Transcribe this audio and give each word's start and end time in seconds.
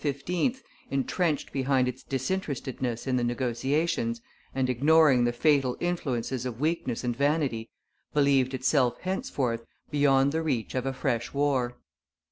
intrenched 0.89 1.53
behind 1.53 1.87
its 1.87 2.01
disinterestedness 2.01 3.05
in 3.05 3.17
the 3.17 3.23
negotiations, 3.23 4.19
and 4.55 4.67
ignoring 4.67 5.25
the 5.25 5.31
fatal 5.31 5.77
influences 5.79 6.43
of 6.43 6.59
weakness 6.59 7.03
and 7.03 7.15
vanity, 7.15 7.69
believed 8.11 8.55
itself 8.55 8.97
henceforth 9.01 9.63
beyond 9.91 10.31
the 10.31 10.41
reach 10.41 10.73
of 10.73 10.87
a 10.87 10.91
fresh 10.93 11.35
war. 11.35 11.77